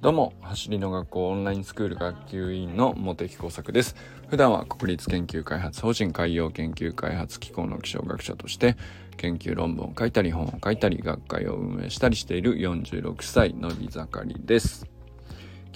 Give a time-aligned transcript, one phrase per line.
[0.00, 3.96] どうも、走りの学校オンラインスクール学級委員の茂木耕作です。
[4.28, 8.76] 普段は国立研究開発法人海洋研究開発機構の気象学者として、
[9.16, 14.86] 研究論文を書いたり、本を書いたり、学会を運営したりしている46歳のび盛りです。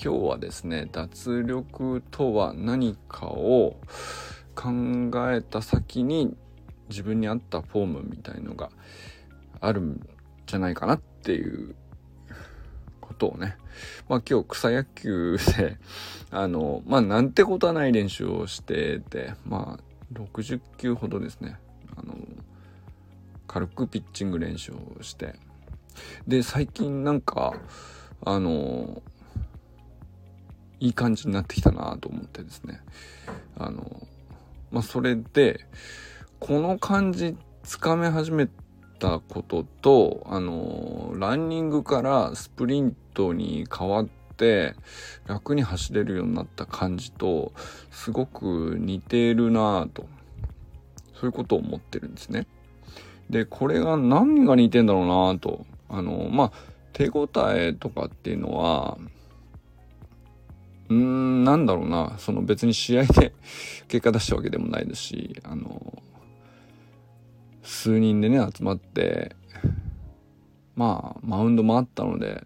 [0.01, 3.81] 今日はですね、脱力とは何かを
[4.55, 6.37] 考えた先に
[6.91, 8.71] 自分に合ったフォームみたいのが
[9.61, 10.09] あるん
[10.47, 11.75] じゃないかなっていう
[13.13, 13.57] ことをね、
[14.09, 15.79] まあ今日草野球で、
[16.31, 21.59] あの、まあなんてことはない練習をしてて、まあ60球ほどですね、
[21.97, 22.17] あの、
[23.47, 25.35] 軽くピッチング練習をして、
[26.27, 27.55] で、最近なんか、
[28.25, 29.03] あの、
[30.81, 32.81] いい感じになってきたなと思ってですね、
[33.57, 34.07] あの、
[34.71, 35.67] まあそれで、
[36.41, 38.49] この感じつかめ始め
[39.03, 44.77] たことと、あの、ランニングからスプリントに変わって
[45.27, 47.53] 楽に走れるようになった感じと
[47.91, 50.07] すごく似ているなぁと、
[51.15, 52.47] そういうことを思ってるんですね。
[53.29, 56.53] で、これが何が似てんだろうなぁと、あの、まあ、
[56.93, 58.99] 手応えとかっていうのは、
[60.91, 63.33] うーん、なんだろうな、その別に試合で
[63.89, 66.03] 結果出したわけでもないですし、あの、
[67.63, 69.37] 数人でね集まって
[70.75, 72.45] まあマウンドもあったので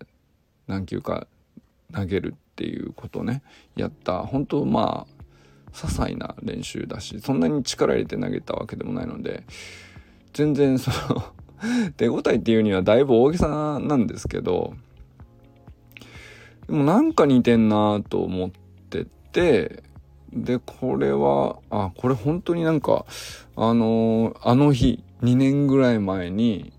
[0.66, 1.26] 何球か
[1.92, 3.42] 投げるっていうことね
[3.76, 4.20] やった。
[4.20, 5.16] 本当まあ
[5.72, 9.44] 些細な練習だしそんなに力入れて投げたわけでもないので
[10.32, 11.22] 全然その
[11.96, 14.74] 手応えっていうにはだいぶ大げさなんですけど
[16.66, 18.50] でもなんか似てんなと思っ
[18.90, 19.82] てて
[20.44, 23.06] でこれはあこれ本当になんか
[23.56, 26.72] あのー、あの日2年ぐらい前に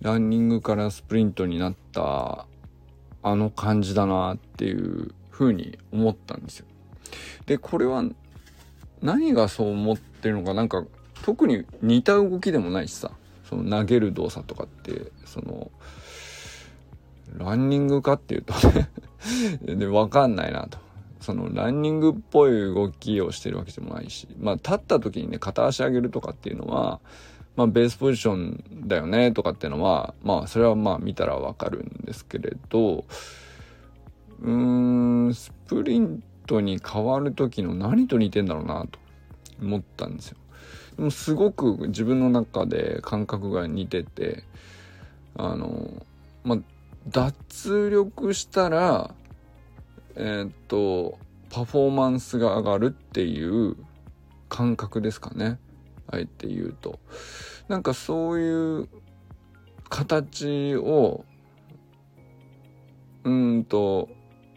[0.00, 2.46] ランニングからスプリントになった
[3.22, 6.66] あの感じだなっていうふうに思ったんですよ。
[7.46, 8.04] でこれは
[9.02, 10.84] 何がそう思ってるのかなんか
[11.22, 13.10] 特に似た動きでもないしさ
[13.48, 15.70] その投げる動作とかってその
[17.36, 18.88] ランニングかっていうとね
[19.62, 20.83] で分かんないなと。
[21.24, 27.00] そのランニングっぽい動きをしてるわけでもないしまあ立った時にね片足上げるとかっていうのは
[27.56, 33.04] まあ、ベースポジションだよねとかっていうのは、まあ、それはまあ見たらわかるんですけれど、
[34.42, 38.98] うーん、スプリントに変わる時の何と似てんだろうなと
[39.62, 40.36] 思ったんですよ。
[40.96, 44.42] でもすごく自分の中で感覚が似てて、
[45.36, 46.04] あの、
[46.42, 46.58] まあ、
[47.08, 49.14] 脱力したら、
[50.16, 51.18] えー、っと、
[51.50, 53.76] パフォーマンスが上がるっていう
[54.48, 55.58] 感覚ですかね。
[56.06, 56.98] あえて言うと。
[57.68, 58.88] なんかそういう
[59.88, 61.24] 形を、
[63.24, 64.08] うんと、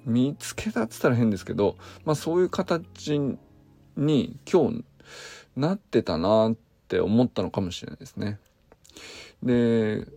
[0.06, 1.75] 見つけたっつったら変ですけど、
[2.06, 3.19] まあそういう形
[3.97, 4.85] に今日
[5.56, 6.56] なってたなっ
[6.88, 8.39] て思ったのかもしれないですね。
[9.44, 10.07] で、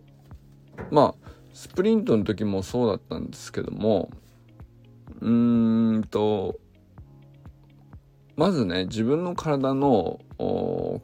[0.89, 4.09] まあ、スプリントの時もそうだったんですけども、
[5.21, 6.59] うーんと、
[8.35, 10.19] まずね、自分の体の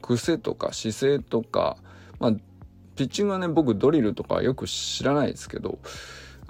[0.02, 1.76] 癖とか姿勢とか、
[2.18, 2.32] まあ、
[2.96, 5.78] ピッチングはね、僕ドリルとかよく知らないですけど、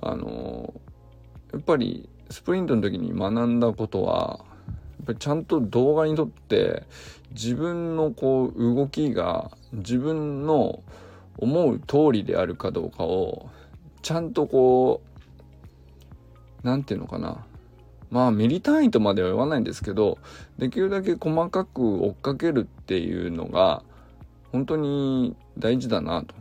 [0.01, 6.85] あのー、やっぱりスプリントの時に学んだことは、やっぱりちゃんと動画にとって
[7.33, 10.83] 自分のこう動きが自分の
[11.37, 13.49] 思う通りであるかどうかを
[14.03, 17.47] ちゃんとこう何て言うのかな
[18.11, 20.19] まあミリ単位とまでは言わないんですけど
[20.59, 23.83] できるだけ細かく追っかけるっていうのが
[24.53, 26.35] 本当に大事だなと。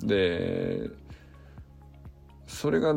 [0.00, 0.90] で
[2.46, 2.94] それが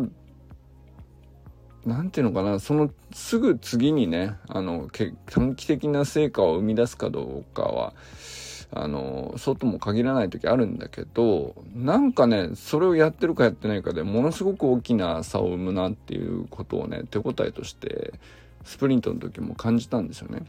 [1.86, 4.90] 何ていうのかなそのすぐ次にねあの
[5.28, 7.94] 短期的な成果を生み出すかどうかは
[8.72, 18.14] あのそうとも限らない時あるんだけどなんかねそれをやってるかやってないかでものすごく大きな差を生むなっていうことをね手応えとして
[18.64, 20.44] スプリントの時も感じたんですよね。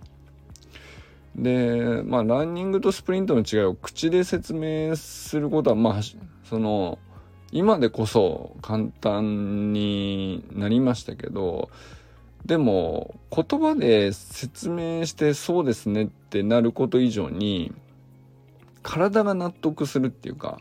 [1.37, 6.01] でまあランニングとスプリントの違いを口で説明することはまあ
[6.45, 6.99] その
[7.53, 11.71] 今でこそ簡単になりましたけど
[12.45, 17.73] でも言葉で説明してそうですねってなること以上に
[18.83, 20.59] 体が納得するっていうか、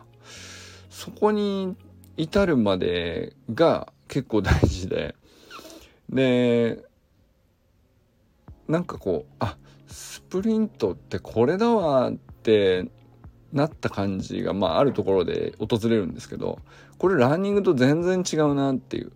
[0.89, 1.75] そこに
[2.17, 5.15] 至るまでが結構大事で、
[6.09, 6.83] で、
[8.67, 9.57] なんかこう、あ、
[9.87, 12.13] スプリントってこれだわっ
[12.43, 12.89] て
[13.51, 16.59] なった感じが、まああるところで訪れるんですけど、
[16.97, 19.11] これランニングと全然違うなっていう。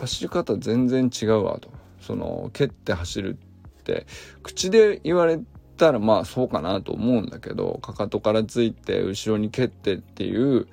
[0.00, 1.70] 走り方全然違うわと
[2.00, 3.38] その蹴って走る
[3.80, 4.06] って
[4.42, 5.38] 口で言われ
[5.82, 10.68] たらまあそうかなと思うんだけどかかとからついて後ろに蹴ってっていう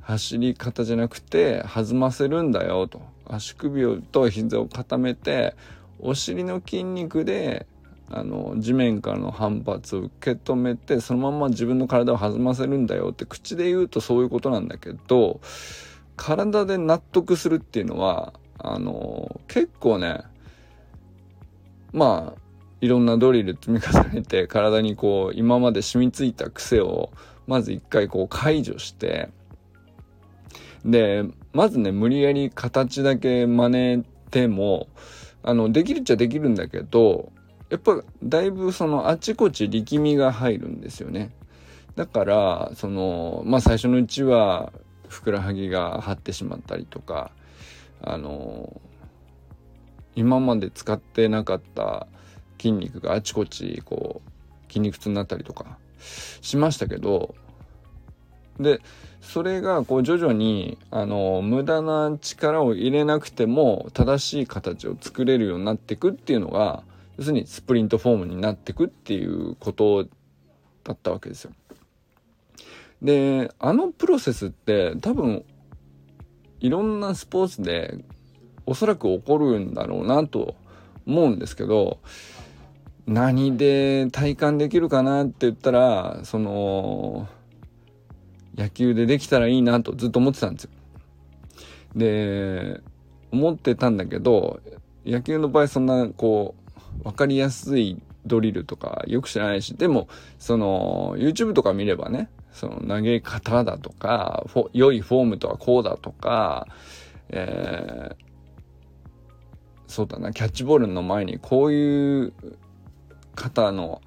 [0.00, 3.02] 走り方じゃなくて弾ませるんだよと。
[3.26, 5.56] 足首をと膝を固めて
[5.98, 7.66] お尻の筋肉で
[8.10, 15.40] あの地面からの反発を受け止めてそのまま自分の体を弾ませるんだよって口で言うとそういうことなんだけど
[16.16, 20.20] 体で納得するっていうのはあの結構ね
[21.92, 22.43] まあ
[22.84, 27.10] いろんなドリル積み重ねて体にこう今まで染みついた癖を
[27.46, 29.30] まず一回こう解除して
[30.84, 34.88] でまずね無理やり形だけ真似ても
[35.42, 37.32] あのできるっちゃできるんだけど
[37.70, 41.30] やっぱだいぶそのあちこち力みが入るんですよね。
[41.96, 44.74] だからそのまあ最初のうちは
[45.08, 47.30] ふくらはぎが張ってしまったりとか
[48.02, 48.78] あの
[50.14, 52.08] 今まで使ってなかった
[52.64, 55.76] 筋肉があちこちこう筋肉痛になったりとか
[56.40, 57.34] しましたけど
[58.58, 58.80] で
[59.20, 66.84] それがこう徐々にあの無駄な力を入れなくても正しい形を作れるようになってくっていうのが
[67.18, 70.04] 要するにスプリントフォームになってくっていうこと
[70.84, 71.52] だったわけですよ。
[73.02, 75.44] であのプロセスって多分
[76.60, 77.98] いろんなスポーツで
[78.64, 80.54] おそらく起こるんだろうなと
[81.06, 81.98] 思うんですけど
[83.06, 87.28] 何で体感できるかなって言ったらその
[88.56, 90.70] 野球でできたらいいなとずっと思ってたんですよ。
[91.94, 92.80] で
[93.30, 94.60] 思ってたんだけど
[95.04, 96.54] 野球の場合そんなこ
[97.00, 100.08] う分かりやすいドリルとかよく知らないしでも
[100.38, 106.68] その YouTube とか見ればねその投げ方だとか良いフォームとはこうだとか、
[107.28, 108.16] えー、
[109.88, 112.32] そうだなキャッチボールの前にこういう
[113.34, 114.00] 肩の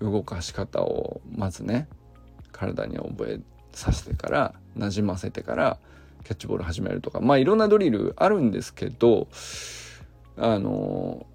[0.00, 1.88] 動かし方をまずね
[2.52, 3.40] 体に覚え
[3.72, 5.78] させてからなじませてから
[6.24, 9.28] キャッチボール始めるとかまあいろんなドリルあるんですけど
[10.36, 11.26] あの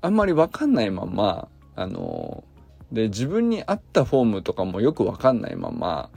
[0.00, 2.44] あんまり分かんないままあの
[2.92, 6.10] で自分に合ったフォームとかもよく分かんないまま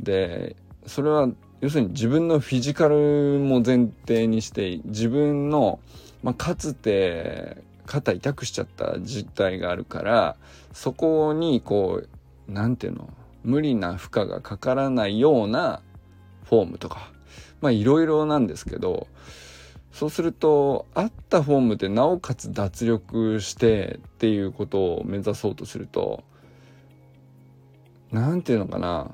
[0.00, 1.28] でそれは
[1.60, 5.80] 要するに自分のフィジカルも前提にして自分の、
[6.22, 10.36] まあ、かつて肩痛くしちゃった実態があるから
[10.72, 12.08] そこにこう
[12.46, 13.08] 何ていうの
[13.42, 15.80] 無理な負荷がかからないような
[16.44, 17.10] フォームとか
[17.62, 19.06] まあいろいろなんですけど
[19.90, 26.22] そうすると合ったフォームでなおかつ脱力してっていうことを目指そうとすると
[28.12, 29.10] 何て言うのかな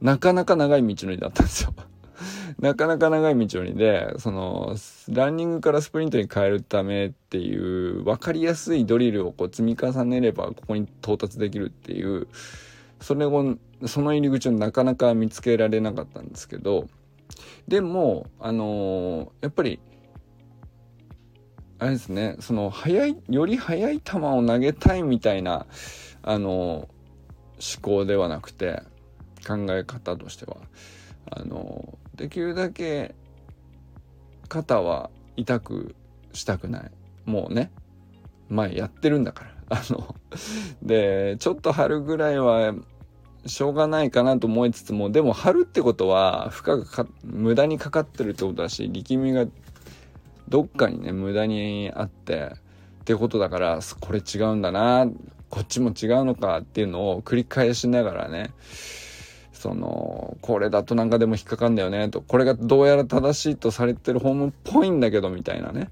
[0.00, 1.74] なかなか長い道のりだったんですよ。
[2.60, 4.76] なかなか長い道のりで、その、
[5.08, 12.28] ランニングからスプリントに変えるためっていう、分かりやすいドリルをこう積み重ねれば、ここに到達できるっていう、
[13.00, 13.56] それを、
[13.86, 16.88] その入り口をなかなか見つけられなかったんですけど、
[17.68, 19.78] でも、あのー、やっぱり、
[21.78, 25.66] あれですね、その、速い、より速い球を投げたいみたいな、
[26.22, 28.82] あのー、思考ではなくて、
[29.46, 30.56] 考え方としては。
[31.30, 33.14] あのできるだけ
[34.48, 35.94] 肩は痛く
[36.32, 36.90] したくない。
[37.24, 37.70] もうね。
[38.48, 39.50] 前やってるんだから。
[39.76, 40.14] あの
[40.82, 42.74] でちょっと張るぐらいは
[43.46, 49.46] しょうがないかなと思いつつもでも張るってことは負荷が無駄にかかってるってことだし力みが
[50.48, 52.52] どっかにね無駄にあって
[53.00, 55.06] ってことだからこれ違うんだな
[55.50, 58.50] こっちも違うのかっていうのを繰り返しながらね
[59.58, 62.20] その、これだとなんかでも引っかかんだよね、と。
[62.20, 65.90] これがどうやら正しいとされてるホームっぽいんだけど、みたいなね。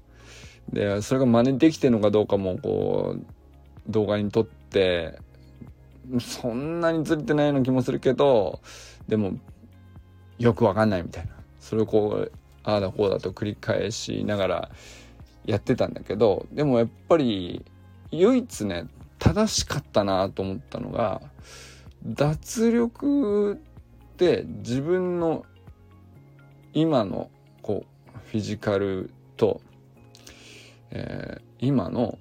[0.71, 5.19] で、それが真似できてるのかどうかも、こう、動画に撮って、
[6.21, 8.61] そんなにずれてないような気もするけど、
[9.09, 9.33] でも、
[10.39, 11.31] よくわかんないみたいな。
[11.59, 12.31] それをこう、
[12.63, 14.71] ああだこうだと繰り返しながら
[15.45, 17.65] やってたんだけど、でもやっぱり、
[18.11, 18.87] 唯一ね、
[19.19, 21.21] 正しかったなと思ったのが、
[22.07, 23.57] 脱力っ
[24.15, 25.45] て自分の
[26.73, 27.29] 今の
[27.61, 29.61] こうフィジカルと、
[30.91, 32.17] えー、今の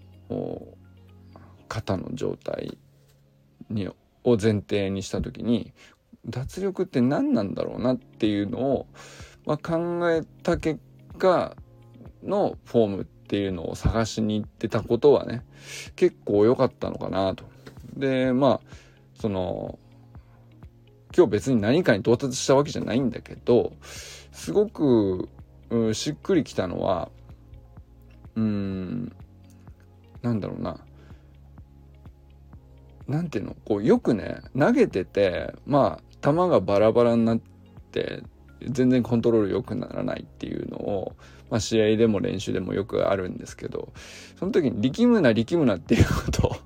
[1.68, 2.76] 肩の状態
[3.70, 5.72] にを前提にした時に
[6.26, 8.86] 脱力って何なんだろうなっていうのを、
[9.44, 10.80] まあ、考えた結
[11.18, 11.56] 果
[12.24, 15.44] のフォームっていうのを探しに行ってたことはね
[15.94, 17.44] 結構良かったのかなと。
[17.96, 18.85] でまあ
[19.18, 19.78] その
[21.16, 23.72] 今日別に何かに到達したわけじゃないんだけど
[24.32, 25.28] すごく
[25.70, 27.10] うんしっくりきたのは
[28.34, 29.12] うん
[30.22, 30.78] なんだろうな。
[33.06, 33.56] なんていうの？
[33.64, 37.40] こうよくね投げててまあ球がバラバラになっ
[37.92, 38.22] て
[38.68, 41.16] 全然コントロール良くならないっていうのを、
[41.48, 43.92] まあ、試合でも練習でもよくあるんですけど
[44.38, 46.56] その時に力むな力むなっていうことを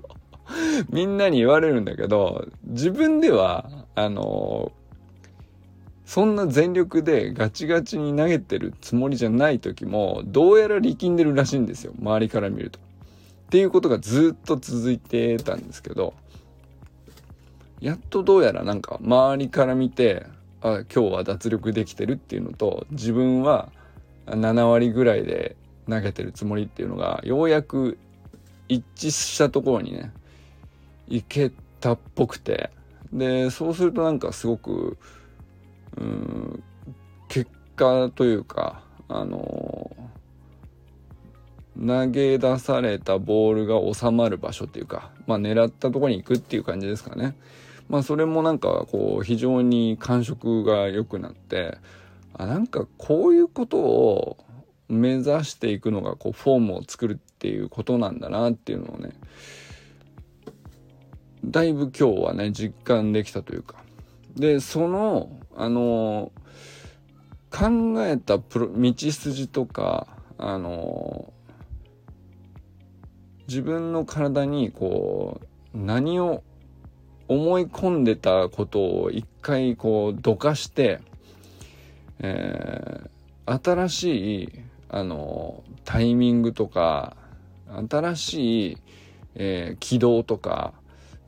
[0.91, 4.73] みんなに言われるんだけど自分ではあの
[6.05, 12.79] そんな全力でガチガチに投げてるつもりじゃない時もどうやら力んでるらしいんですよ周りから見ると。
[12.79, 12.83] っ
[13.51, 16.15] ていうことがずっと続いてたんですけど
[17.81, 20.27] やっとどうやらなんか周りから見て
[20.63, 23.71] あ今日は脱力できてるっていうのと自分は
[24.27, 25.57] 7割ぐらいで
[25.89, 27.99] 投げてるつもりっていうのがようやく
[28.69, 30.13] 一致したところにね
[31.11, 31.51] いけ
[31.81, 32.71] たっぽくて
[33.13, 34.97] でそうするとなんかすごく
[35.99, 36.63] うん
[37.29, 39.91] 結果というかあの
[41.77, 47.37] 投げ出されたボールが収まる場所っていうかまあ狙ったところに行くっていう感じですかね。
[47.89, 51.79] まあそれもなんかこう非常に感触が良くなって
[52.35, 54.37] あなんかこういうことを
[54.89, 59.11] 目指していくのがこうフォームを作るっていうことなんだなっていうのをね
[61.45, 63.77] だいぶ今日はね実感できたというか。
[64.37, 66.33] でそのあの
[67.51, 70.07] 考えたプロ道筋とか
[70.39, 71.33] あの
[73.49, 75.41] 自分の体にこ
[75.75, 76.43] う何を
[77.27, 81.01] 思い込んでたことを一回こうどかして、
[82.21, 84.53] えー、新しい
[84.89, 87.17] あのタイミングとか
[87.89, 88.77] 新しい、
[89.35, 90.73] えー、軌道とか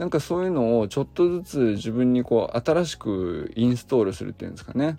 [0.03, 4.97] なんかそういうのをちょっとずつ自分にこう新しくインストールするっていうんですかね。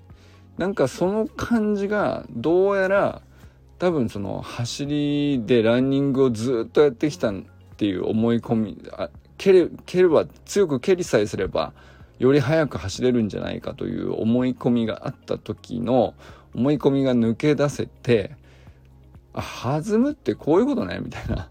[0.58, 3.22] なんかその感じがどうやら
[3.80, 7.34] 多分その走りでランニングをずっとやってきたっ
[7.76, 11.74] ていう思い込みあ蹴れ蹴れば強く蹴りさえすれば
[12.18, 16.14] より速く走れるんじゃないかという思い込みがあった時の
[16.56, 18.38] 思い込みが抜け出せて
[19.34, 21.50] あ弾むってこういうことねみたいな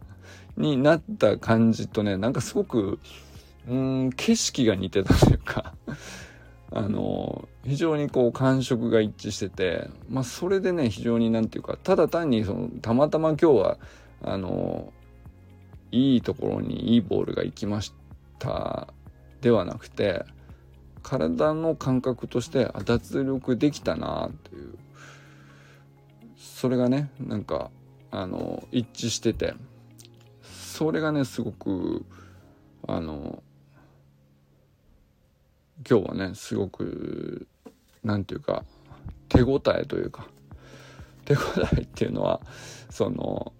[0.56, 2.98] になった感じとねなんかすごく
[3.68, 5.74] うん景色が似てたというか
[6.72, 13.78] あの非常にこう感触が一致しててまあそれでね非常になんていうかただ単にそのたまたま今日は
[14.22, 14.92] あの
[15.90, 17.92] いいところにいいボールが行きまし
[18.38, 18.88] た
[19.42, 20.24] ではなくて
[21.02, 24.74] 体の感覚として脱力できたなという
[26.36, 27.70] それがねなんか
[28.10, 29.54] あの一致してて
[30.42, 32.04] それがねすごく
[32.86, 33.42] あの
[35.88, 37.46] 今日はねすごく
[38.04, 38.64] 何て言うか
[39.28, 40.28] 手応えというか
[41.24, 41.38] 手応
[41.76, 42.40] えっていうのは
[42.90, 43.52] その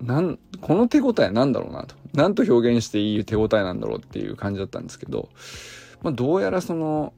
[0.00, 1.94] なんこの手応えなんだろうなと。
[2.12, 5.30] 何と表現していい手応えなんだろうっていう感じだったんですけど、
[6.02, 7.14] まあ、どうやらその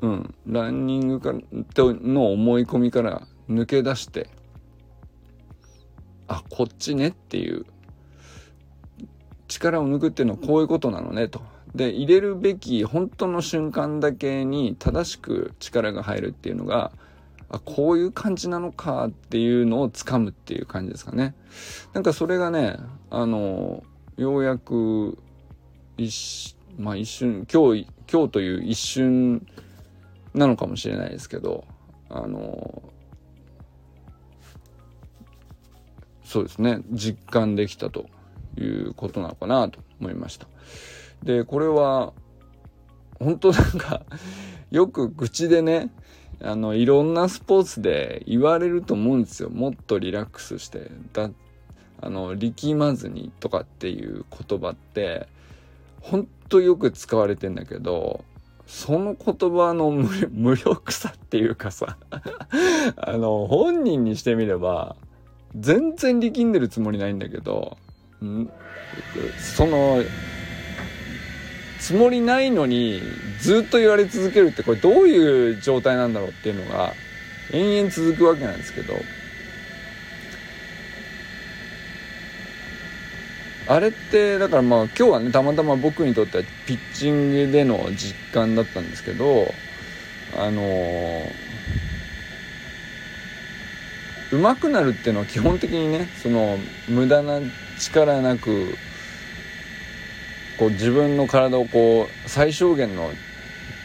[0.00, 4.28] うんランニングかの思い込みから抜け出して
[6.28, 7.66] あこっちねっていう
[9.48, 11.42] 力を抜くっていうのはこういうことなのねと。
[11.74, 16.92] で入れるべき本当の瞬間だけに正しく力が入るっていうのが
[17.50, 21.34] あこういう感じなのかっていうのをつかむっていう感じですかね
[21.92, 22.78] なんかそれがね
[23.10, 23.82] あの
[24.16, 25.18] ようやく
[25.96, 29.46] 一,、まあ、一瞬今日今日という一瞬
[30.32, 31.64] なのかもしれないですけど
[32.08, 32.82] あの
[36.24, 38.06] そうですね実感できたと
[38.58, 40.46] いうことなのかなと思いました。
[41.24, 42.12] でこれは
[43.18, 44.02] 本当なんか
[44.70, 45.90] よく口でね
[46.42, 49.48] あのいろんなスポーツで言われると思うんですよ。
[49.50, 51.30] もっとリラックスしてだ
[52.00, 55.26] あの力まずにとかっていう言葉って
[56.02, 58.24] 本当よく使われてんだけど
[58.66, 61.96] その言葉の無力さっていうかさ
[62.96, 64.96] あの本人にしてみれば
[65.56, 67.78] 全然力んでるつもりないんだけど
[68.22, 68.50] ん？
[69.38, 70.02] その
[71.84, 73.02] つもりないのに
[73.40, 76.94] ずっと言われ続けるってこれどういう状態なんだろうっていうのが
[77.52, 79.02] 延々続くわけなんですけど
[83.66, 89.52] あれってだからまあ今日はねたまたま僕にとってはピッチングでの実感だったんですけど
[90.38, 97.40] あのー、上手くなるっていうのは基本的にねその無駄な
[97.78, 98.74] 力なく
[100.58, 103.10] こう自分の体をこう最小限の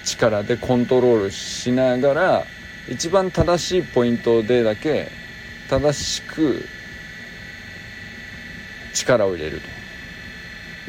[0.03, 2.45] 力でコントロールしながら
[2.87, 5.09] 一番正しいポイントでだけ
[5.69, 6.65] 正しく
[8.93, 9.79] 力を入れると。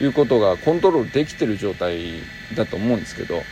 [0.03, 2.23] いうことがコントロールできてる状態
[2.55, 3.43] だと思うんですけど。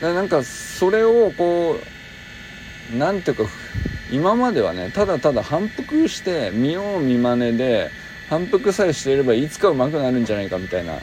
[0.00, 1.78] なんかそれをこ
[2.92, 3.44] うなんていうか
[4.10, 7.90] 今まではねただただ反復して見よう見まねで
[8.30, 11.00] 反復さえしていればいつか上手くなるんじゃないかみたいな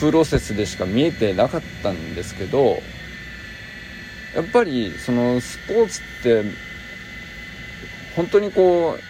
[0.00, 2.82] プロセスでしか見えてなかったんですけど
[4.34, 6.42] やっぱりそのスポーツって
[8.16, 9.00] 本当にこう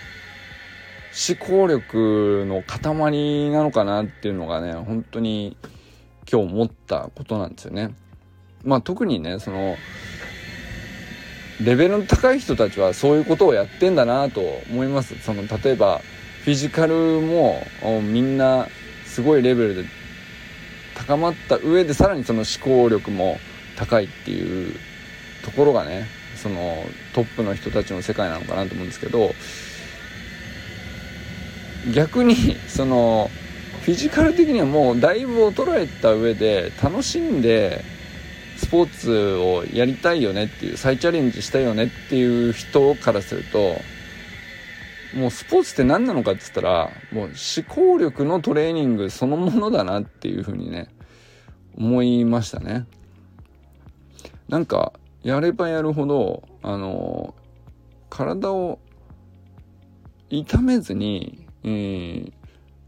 [1.30, 5.56] 思考力の塊なのかなっていうのがね本当に
[6.30, 7.94] 今日思ったことなんですよね。
[8.62, 9.76] まあ特にねその
[11.62, 15.18] レベルの高い人たちはそういうことをやってんだなと思います。
[15.22, 16.02] その例えば
[16.49, 17.67] フィジカルも
[18.02, 18.69] みんな
[19.05, 19.85] すごいレベルで
[20.95, 23.38] 高まった上でさらにその思考力も
[23.76, 24.75] 高いっていう
[25.45, 29.35] ところがねそのトップの人たちの世界なのかなと思うんですけど
[31.93, 32.35] 逆に
[32.67, 33.31] その
[33.83, 37.85] フィジカル的にはもうだいぶ衰えた上で楽しんで
[38.57, 43.83] スポーツをやりたいよねっていう再チャレンジしたいよねっていう人からすると
[45.14, 50.88] もうスポーツって何なのかって言ったらもう思考力のトレーニングそのものだなっていうふうにね
[51.76, 52.86] 思いましたね
[54.48, 57.34] なんかやればやるほどあの
[58.10, 58.78] 体を
[60.30, 62.30] 痛めずに、え、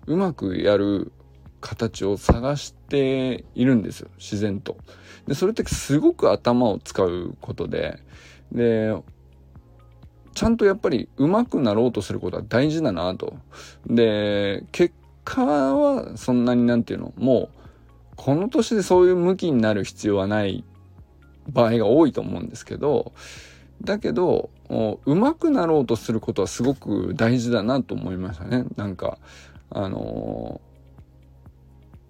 [0.06, 1.12] うまくやる
[1.60, 4.76] 形を探しているんですよ自然と。
[5.26, 7.98] でそれってすごく頭を使うことで
[8.52, 8.94] で
[10.40, 13.34] ちゃんとやっぱり上手くなろうとすることは大事だなと。
[13.86, 17.12] で結果はそんなになんていうの？
[17.18, 17.56] もう
[18.16, 20.64] この年でそういう向きになる必要はない
[21.46, 23.12] 場合が多いと思うんですけど
[23.82, 28.64] だけど上手くなろうとすることはすごく大事だなと思いましたね。
[28.76, 29.18] なんか
[29.68, 30.62] あの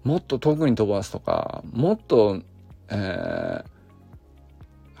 [0.05, 2.39] もっと遠くに飛ばすとかもっと、
[2.87, 3.65] えー、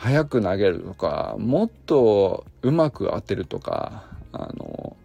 [0.01, 4.97] 速く投げるとかもっとうまく当てるとかあの、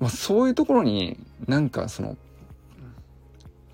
[0.00, 2.16] まあ、そういうところになんかその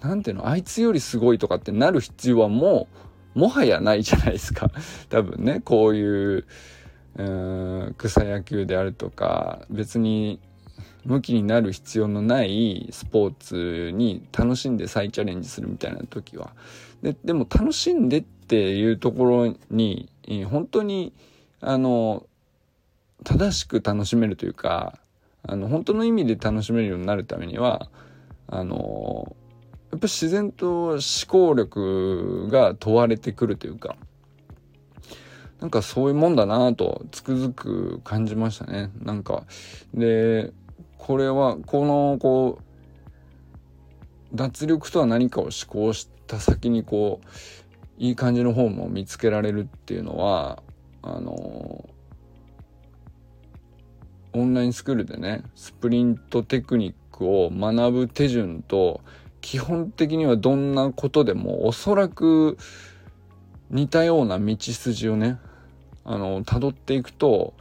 [0.02, 2.88] なんていうのあいつよりすごいとかってなる必要はも
[3.34, 4.70] うもはやないじゃないですか。
[5.08, 6.44] 多分ねこういう
[7.16, 10.40] うん草野球であるとか別に
[11.04, 16.52] 向きになる必要のないスポーツに楽しんで再チャレンジするみたいな時は。
[17.02, 20.08] ででも楽しんでっていうところに
[20.50, 21.12] 本当に
[21.60, 22.26] あの
[23.24, 24.98] 正しく楽しめるというか
[25.42, 27.90] あの本当の意味で楽しめるようになるためには
[28.46, 29.36] あの
[29.90, 33.96] やっぱ自然と思考力が問われてくるというか
[35.60, 38.90] なんかそういうもんだなとつくづく感じましたね。
[39.00, 39.44] なんか
[39.94, 40.52] で
[40.98, 47.28] これはこのこう脱力とは何かを思考した先にこう
[47.98, 50.62] いい感じのフォームを見つけられるっていうのは
[51.02, 51.88] あの
[54.32, 59.00] オンラインスクールでねスプリントテクニックを学ぶ手順と
[59.40, 62.58] 基本的にはどんなことでもおそらく
[63.70, 65.38] 似たような道筋をね
[66.04, 67.54] あの辿っていくと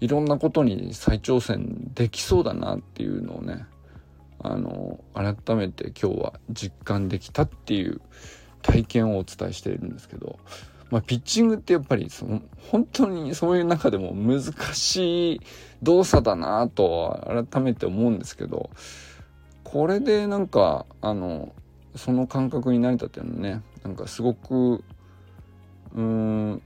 [0.00, 3.66] いろんなことに再挑戦できそうだなっていうのをね
[4.40, 8.00] あの改めて今日は実感できたっていう
[8.62, 10.38] 体験をお伝えしているんですけど、
[10.90, 15.40] まあ、ピッチングってやっぱりその本当にそういう中でも難しい
[15.82, 18.70] 動作だなと改めて思うんですけど
[19.64, 21.52] これでなんかあの
[21.96, 24.84] その感覚になれたっていうのはねなんかすごく
[25.94, 26.62] うーん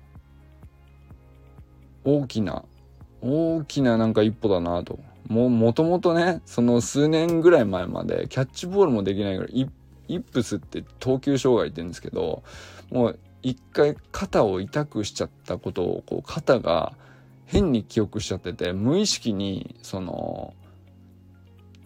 [2.04, 2.64] 大きな
[3.22, 4.98] 大きななんか一歩だなと。
[5.28, 9.68] もうもともとね、その数年ぐらい前までキャッチボールもできないぐらい、
[10.08, 12.42] イップスって投球障害って言うんですけど、
[12.90, 16.92] もう一回肩を痛くしちゃったことを、こう肩が
[17.46, 20.54] 変に記憶しちゃってて、無意識に、その、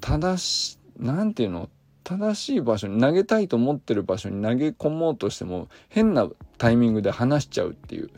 [0.01, 1.68] 正し、なんていうの、
[2.05, 8.11] 正しい場所に投げたいと思ってる場所に投げ込もうとしても変なタイミングで離しちゃうっていう。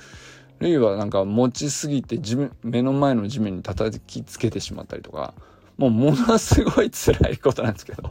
[0.60, 5.34] あるいはなんか持ちすぎて地面目の前の地面に叩きつけてしまったりとか
[5.76, 8.10] もうものすごい辛いことなんですけど。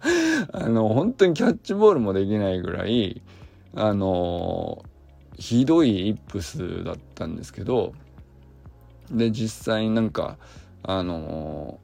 [0.52, 3.22] あの本当にキャッチボールもできないぐらい
[3.74, 4.84] あの
[5.36, 7.92] ひどいイップスだったんですけど
[9.10, 10.38] で実際なんか
[10.82, 11.80] あの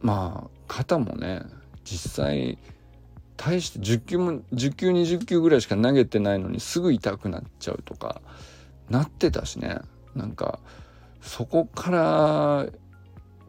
[0.00, 1.42] まあ肩もね
[1.84, 2.58] 実際
[3.42, 8.20] 大して10球も10球20球ぐらいしか投げてないのにすぐ痛くなっちゃうとか
[8.90, 9.78] なってたしね。
[10.14, 10.58] なんか
[11.22, 12.66] そこから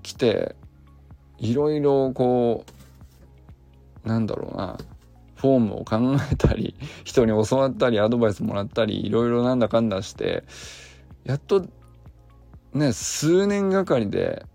[0.01, 0.56] 来て
[1.39, 2.63] いろいろこ
[4.06, 4.77] うなんだろうな
[5.36, 6.73] フォームを考えたり
[7.04, 10.45] 人に教わったりアドバイスもらったりいろいろなんだかんだして
[11.25, 11.65] やっと
[12.73, 14.45] ね数年がかりで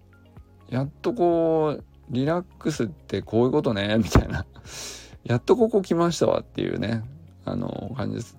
[0.70, 4.46] やっとこうリラックスってこういうことねみたいな。
[5.26, 7.02] やっとここ来ましたわっていうね
[7.44, 8.38] あの感じです。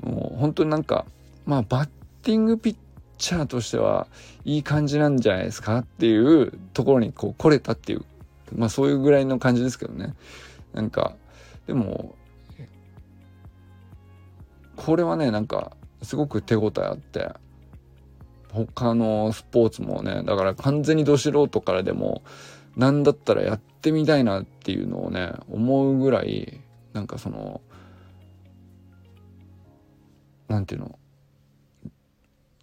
[0.00, 1.06] もう本当になんか
[1.46, 1.88] まあバッ
[2.22, 2.76] ティングピッ
[3.16, 4.06] チャーとしては
[4.44, 8.04] いい感じなんじゃないですかっていうところにこう来れたっていう
[8.54, 10.14] まあそういうぐらいの感じですけどね。
[10.74, 11.14] なんか
[11.66, 12.14] でも
[14.76, 17.30] これはねなんかすごく手応えあって
[18.52, 22.22] 他のスポーツもねだから完全にど素人からでも
[22.76, 26.60] なんだったらやってみたいなっていうのをね思うぐらい
[26.92, 27.60] なんかその
[30.48, 30.98] なんていうの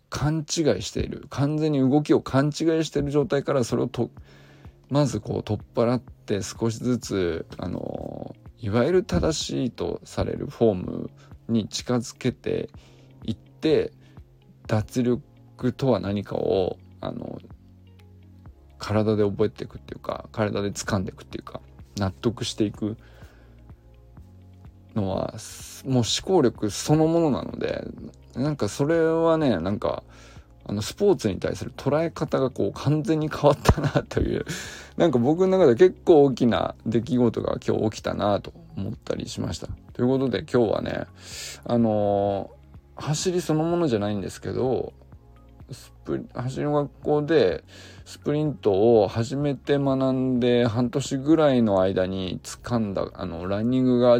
[0.10, 0.46] 勘違い
[0.82, 1.26] している。
[1.30, 2.52] 完全に動きを勘違い
[2.84, 4.12] している状態からそれをと
[4.90, 11.10] まずこう取っ払って少しずつあのいわゆる正しいとされるフォーム
[11.48, 12.70] に近づけて
[13.24, 13.92] いって
[14.68, 17.40] 脱力とは何かをあの
[18.84, 21.62] 体で覚えていくっていうか体で掴んでいくっていうか
[21.96, 22.98] 納得していく
[24.94, 25.34] のは
[25.86, 27.86] もう思考力そのものなので
[28.36, 30.04] なんかそれはねなんか
[30.66, 34.46] あのスポーツに対する捉え方がこう完全に変わったなという
[34.98, 39.68] なんか僕の中で結構大きな出来事が今日起きたなと思ったりしました。
[39.94, 41.06] ということで今日はね
[41.66, 44.94] あのー、走りそのものじゃないんですけど
[45.74, 47.64] スプ走りの学校で
[48.06, 54.20] スプリントを初めて学んで半年ぐらいの間に掴んだあのランニングが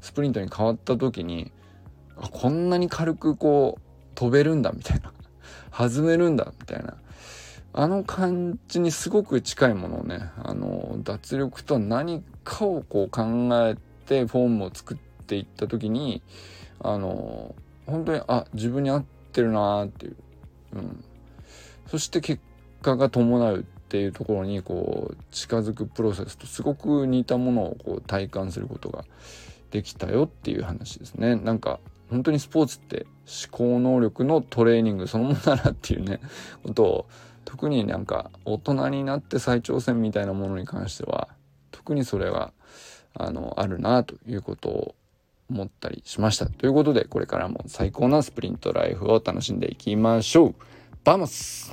[0.00, 1.52] スプリントに変わった時に
[2.16, 3.80] こんなに軽くこう
[4.14, 5.12] 飛べるんだみたいな。
[5.76, 6.94] 弾めるんだみたいな。
[7.72, 16.22] あの感じにすごく近いものをねあの脱力とは何かをこう考えてフォームを作っていった時に
[16.78, 17.52] あの
[17.86, 20.16] 本当にあ自分に合ってるなーっていう、
[20.74, 21.04] うん、
[21.86, 22.42] そして結
[22.82, 29.04] 果が伴うっていうところにこう近づくプロセスとすごく似たものをこう体感することが
[29.70, 31.36] できたよっていう話ですね。
[31.36, 33.06] なんか本当にスポーツって
[33.48, 36.20] 思考能力のトレーニングそのものだなっていうね
[36.62, 37.06] ことを
[37.44, 41.28] 特になんか大人になって再挑戦みたいなものに関しては
[41.70, 42.52] 特にそれは
[43.14, 44.94] あのあるなということを
[45.54, 46.46] 思ったりしました。
[46.46, 50.54] ということでこれからも最高なスプリントライフを楽しんでいきましょう。
[51.04, 51.72] Vamos。